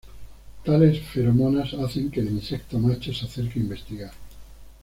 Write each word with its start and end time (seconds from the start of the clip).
Tales 0.65 0.99
feromonas 0.99 1.75
hacen 1.75 2.09
que 2.09 2.21
el 2.21 2.29
insecto 2.31 2.79
macho 2.79 3.13
se 3.13 3.25
acerque 3.25 3.59
a 3.59 3.61
investigar. 3.61 4.11